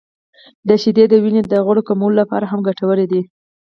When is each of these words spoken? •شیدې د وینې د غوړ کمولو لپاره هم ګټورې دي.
•شیدې 0.81 1.05
د 1.09 1.13
وینې 1.23 1.41
د 1.51 1.53
غوړ 1.65 1.77
کمولو 1.87 2.19
لپاره 2.21 2.45
هم 2.51 2.59
ګټورې 2.67 3.05
دي. 3.11 3.21